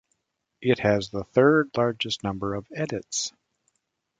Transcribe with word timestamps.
It 0.61 0.79
has 0.79 1.11
the 1.11 1.23
third-largest 1.25 2.23
number 2.23 2.55
of 2.55 2.65
edits. 2.75 3.33